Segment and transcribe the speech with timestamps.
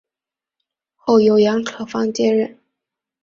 [0.95, 2.57] 后由杨可芳接任。